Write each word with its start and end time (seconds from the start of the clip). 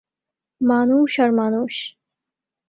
মানুষ 0.61 1.11
আর 1.19 1.31
মানুষ। 1.31 1.73